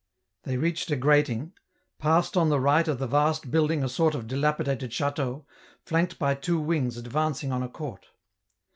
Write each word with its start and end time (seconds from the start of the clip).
They 0.45 0.57
reached 0.57 0.89
a 0.89 0.95
grating, 0.95 1.53
passed 1.99 2.35
on 2.35 2.49
the 2.49 2.59
right 2.59 2.87
of 2.87 2.97
the 2.97 3.05
vast 3.05 3.51
building 3.51 3.83
a 3.83 3.87
sort 3.87 4.15
of 4.15 4.25
dilapidated 4.25 4.91
chateau, 4.91 5.45
flanked 5.85 6.17
by 6.17 6.33
two 6.33 6.59
wings 6.59 6.97
advancing 6.97 7.51
on 7.51 7.61
a 7.61 7.69
court. 7.69 8.07